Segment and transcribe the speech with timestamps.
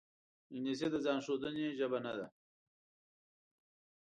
[0.55, 2.27] انګلیسي د ځان ښودنې ژبه نه ده